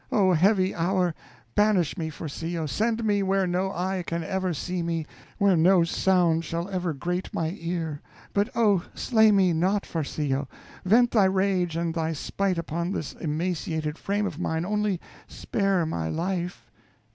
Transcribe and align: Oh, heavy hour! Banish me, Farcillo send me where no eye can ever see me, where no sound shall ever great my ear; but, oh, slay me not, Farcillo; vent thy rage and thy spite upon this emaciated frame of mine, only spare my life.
Oh, 0.11 0.33
heavy 0.33 0.73
hour! 0.73 1.13
Banish 1.53 1.95
me, 1.95 2.09
Farcillo 2.09 2.67
send 2.67 3.03
me 3.05 3.21
where 3.21 3.45
no 3.45 3.69
eye 3.71 4.03
can 4.07 4.23
ever 4.23 4.51
see 4.51 4.81
me, 4.81 5.05
where 5.37 5.55
no 5.55 5.83
sound 5.83 6.43
shall 6.43 6.67
ever 6.69 6.91
great 6.91 7.31
my 7.35 7.55
ear; 7.59 8.01
but, 8.33 8.49
oh, 8.55 8.83
slay 8.95 9.31
me 9.31 9.53
not, 9.53 9.85
Farcillo; 9.85 10.47
vent 10.83 11.11
thy 11.11 11.25
rage 11.25 11.75
and 11.75 11.93
thy 11.93 12.13
spite 12.13 12.57
upon 12.57 12.91
this 12.93 13.13
emaciated 13.13 13.99
frame 13.99 14.25
of 14.25 14.39
mine, 14.39 14.65
only 14.65 14.99
spare 15.27 15.85
my 15.85 16.07
life. 16.09 16.71